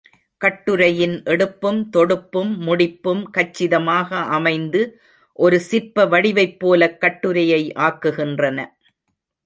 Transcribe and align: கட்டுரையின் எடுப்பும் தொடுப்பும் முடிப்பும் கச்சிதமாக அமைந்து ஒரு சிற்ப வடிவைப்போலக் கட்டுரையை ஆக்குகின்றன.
கட்டுரையின் 0.41 1.13
எடுப்பும் 1.23 1.81
தொடுப்பும் 1.97 2.53
முடிப்பும் 2.67 3.21
கச்சிதமாக 3.31 4.09
அமைந்து 4.37 4.81
ஒரு 5.39 5.59
சிற்ப 5.59 6.05
வடிவைப்போலக் 6.05 6.97
கட்டுரையை 6.97 7.61
ஆக்குகின்றன. 7.87 8.59